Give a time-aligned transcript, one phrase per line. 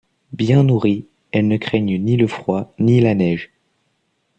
[0.33, 3.51] Bien nourries, elles ne craignent ni le froid ni la neige.